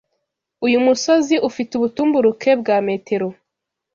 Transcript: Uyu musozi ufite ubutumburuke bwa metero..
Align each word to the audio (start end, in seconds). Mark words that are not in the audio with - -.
Uyu 0.65 0.77
musozi 0.85 1.35
ufite 1.49 1.71
ubutumburuke 1.75 2.49
bwa 2.61 2.77
metero.. 2.87 3.27